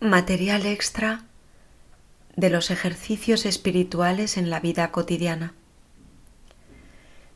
Material 0.00 0.64
extra 0.64 1.26
de 2.34 2.48
los 2.48 2.70
ejercicios 2.70 3.44
espirituales 3.44 4.38
en 4.38 4.48
la 4.48 4.58
vida 4.58 4.90
cotidiana. 4.92 5.52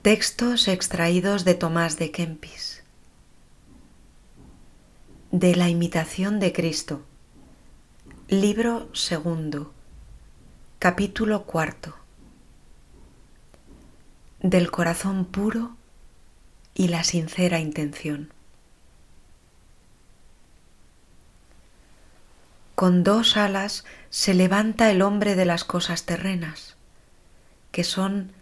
Textos 0.00 0.66
extraídos 0.66 1.44
de 1.44 1.54
Tomás 1.54 1.98
de 1.98 2.10
Kempis. 2.12 2.82
De 5.32 5.54
la 5.54 5.68
imitación 5.68 6.40
de 6.40 6.54
Cristo. 6.54 7.02
Libro 8.28 8.88
segundo. 8.94 9.74
Capítulo 10.78 11.44
cuarto. 11.44 11.94
Del 14.40 14.70
corazón 14.70 15.26
puro 15.26 15.76
y 16.72 16.88
la 16.88 17.04
sincera 17.04 17.60
intención. 17.60 18.32
Con 22.76 23.04
dos 23.04 23.38
alas 23.38 23.86
se 24.10 24.34
levanta 24.34 24.90
el 24.90 25.00
hombre 25.00 25.34
de 25.34 25.46
las 25.46 25.64
cosas 25.64 26.04
terrenas, 26.04 26.76
que 27.72 27.84
son 27.84 28.32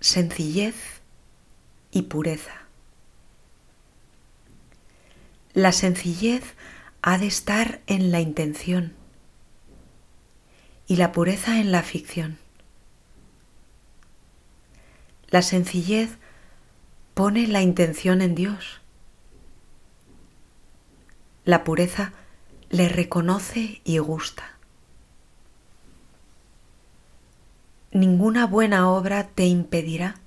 sencillez 0.00 0.74
y 1.92 2.02
pureza. 2.02 2.66
La 5.54 5.70
sencillez 5.70 6.42
ha 7.00 7.16
de 7.16 7.28
estar 7.28 7.80
en 7.86 8.10
la 8.10 8.20
intención 8.20 8.92
y 10.88 10.96
la 10.96 11.12
pureza 11.12 11.60
en 11.60 11.70
la 11.70 11.84
ficción. 11.84 12.38
La 15.28 15.42
sencillez 15.42 16.18
pone 17.14 17.46
la 17.46 17.62
intención 17.62 18.20
en 18.20 18.34
Dios. 18.34 18.80
La 21.44 21.62
pureza 21.62 22.12
le 22.70 22.88
reconoce 22.88 23.80
y 23.84 23.98
gusta. 23.98 24.56
Ninguna 27.90 28.46
buena 28.46 28.88
obra 28.88 29.26
te 29.28 29.46
impedirá 29.46 30.20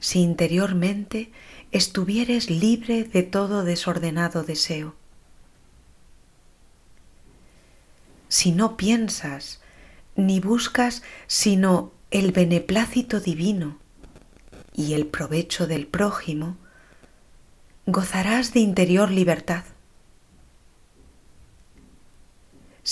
si 0.00 0.20
interiormente 0.20 1.30
estuvieres 1.72 2.48
libre 2.48 3.04
de 3.04 3.22
todo 3.22 3.64
desordenado 3.64 4.44
deseo. 4.44 4.94
Si 8.28 8.52
no 8.52 8.78
piensas 8.78 9.60
ni 10.14 10.40
buscas 10.40 11.02
sino 11.26 11.92
el 12.10 12.32
beneplácito 12.32 13.20
divino 13.20 13.78
y 14.72 14.94
el 14.94 15.06
provecho 15.06 15.66
del 15.66 15.86
prójimo, 15.86 16.56
gozarás 17.84 18.54
de 18.54 18.60
interior 18.60 19.10
libertad. 19.10 19.64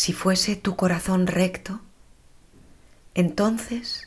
Si 0.04 0.12
fuese 0.12 0.54
tu 0.54 0.76
corazón 0.76 1.26
recto, 1.26 1.80
entonces 3.14 4.06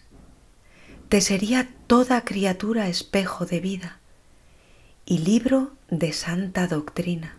te 1.10 1.22
sería 1.22 1.74
toda 1.88 2.24
criatura 2.24 2.88
espejo 2.88 3.48
de 3.48 3.60
vida 3.60 3.98
y 5.08 5.18
libro 5.18 5.74
de 5.90 6.14
santa 6.14 6.68
doctrina. 6.68 7.36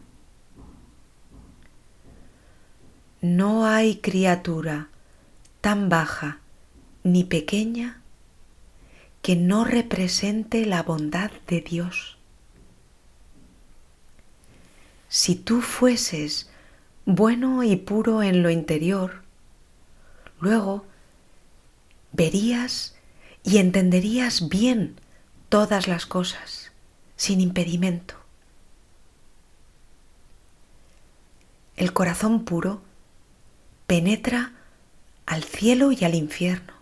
No 3.20 3.64
hay 3.64 3.98
criatura 3.98 4.88
tan 5.60 5.88
baja 5.88 6.40
ni 7.04 7.22
pequeña 7.22 8.02
que 9.22 9.36
no 9.36 9.64
represente 9.66 10.66
la 10.66 10.82
bondad 10.82 11.30
de 11.46 11.60
Dios. 11.60 12.18
Si 15.08 15.36
tú 15.36 15.60
fueses 15.60 16.50
bueno 17.08 17.64
y 17.64 17.74
puro 17.76 18.22
en 18.22 18.42
lo 18.42 18.50
interior, 18.50 19.22
luego 20.40 20.84
verías 22.12 22.96
y 23.42 23.56
entenderías 23.56 24.50
bien 24.50 25.00
todas 25.48 25.88
las 25.88 26.04
cosas 26.04 26.70
sin 27.16 27.40
impedimento. 27.40 28.14
El 31.76 31.94
corazón 31.94 32.44
puro 32.44 32.82
penetra 33.86 34.52
al 35.24 35.44
cielo 35.44 35.92
y 35.92 36.04
al 36.04 36.14
infierno. 36.14 36.74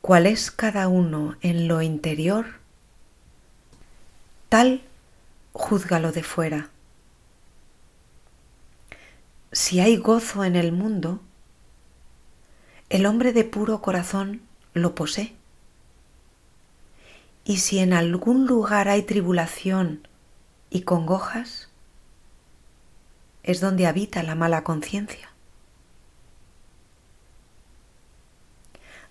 Cuál 0.00 0.24
es 0.24 0.50
cada 0.50 0.88
uno 0.88 1.36
en 1.42 1.68
lo 1.68 1.82
interior, 1.82 2.46
tal 4.48 4.87
júzgalo 5.58 6.12
de 6.12 6.22
fuera. 6.22 6.70
Si 9.50 9.80
hay 9.80 9.96
gozo 9.96 10.44
en 10.44 10.54
el 10.54 10.70
mundo, 10.70 11.20
el 12.90 13.04
hombre 13.06 13.32
de 13.32 13.44
puro 13.44 13.82
corazón 13.82 14.40
lo 14.72 14.94
posee. 14.94 15.34
Y 17.44 17.56
si 17.56 17.80
en 17.80 17.92
algún 17.92 18.46
lugar 18.46 18.88
hay 18.88 19.02
tribulación 19.02 20.06
y 20.70 20.82
congojas, 20.82 21.68
es 23.42 23.60
donde 23.60 23.86
habita 23.86 24.22
la 24.22 24.36
mala 24.36 24.62
conciencia. 24.62 25.32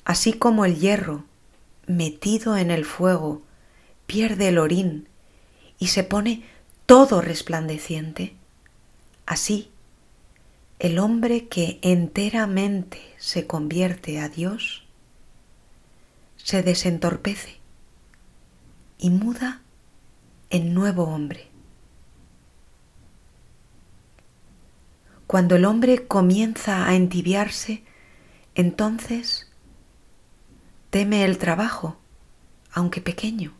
Así 0.05 0.31
como 0.31 0.63
el 0.63 0.79
hierro, 0.79 1.25
metido 1.87 2.55
en 2.55 2.71
el 2.71 2.85
fuego, 2.85 3.41
pierde 4.05 4.47
el 4.47 4.59
orín 4.59 5.09
y 5.79 5.87
se 5.87 6.03
pone 6.03 6.43
todo 6.85 7.21
resplandeciente, 7.21 8.35
así 9.25 9.71
el 10.79 10.99
hombre 10.99 11.47
que 11.47 11.79
enteramente 11.81 13.01
se 13.17 13.47
convierte 13.47 14.19
a 14.19 14.29
Dios 14.29 14.83
se 16.37 16.61
desentorpece 16.61 17.57
y 18.99 19.09
muda 19.09 19.61
en 20.49 20.73
nuevo 20.73 21.05
hombre. 21.05 21.47
Cuando 25.25 25.57
el 25.57 25.65
hombre 25.65 26.07
comienza 26.07 26.87
a 26.87 26.95
entibiarse, 26.95 27.83
entonces 28.55 29.51
teme 30.89 31.25
el 31.25 31.37
trabajo, 31.37 31.97
aunque 32.71 33.01
pequeño 33.01 33.56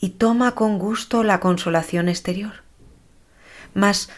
y 0.00 0.10
toma 0.10 0.54
con 0.54 0.78
gusto 0.78 1.22
la 1.24 1.40
consolación 1.40 2.08
exterior. 2.08 2.62
Mas 3.74 4.08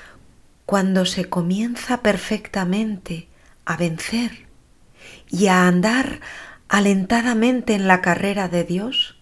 cuando 0.67 1.07
se 1.07 1.25
comienza 1.25 2.03
perfectamente 2.03 3.29
a 3.65 3.77
vencer 3.77 4.47
y 5.29 5.47
a 5.47 5.67
andar 5.67 6.21
alentadamente 6.69 7.75
en 7.75 7.89
la 7.89 8.03
carrera 8.03 8.49
de 8.49 8.65
Dios, 8.65 9.17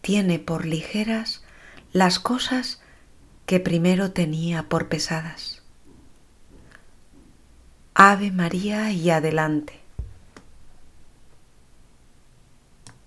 tiene 0.00 0.38
por 0.38 0.66
ligeras 0.66 1.44
las 1.92 2.18
cosas 2.18 2.80
que 3.46 3.60
primero 3.60 4.12
tenía 4.12 4.64
por 4.64 4.88
pesadas. 4.88 5.62
Ave 7.94 8.30
María 8.30 8.90
y 8.92 9.10
adelante. 9.10 9.81